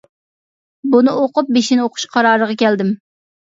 [0.95, 2.93] بۇنى ئوقۇپ بېشىنى ئوقۇش قارارىغا كەلدىم.